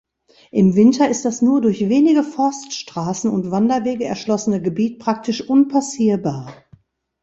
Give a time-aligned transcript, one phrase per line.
[0.49, 6.55] Im Winter ist das nur durch wenige Forststraßen und Wanderwege erschlossene Gebiet praktisch unpassierbar.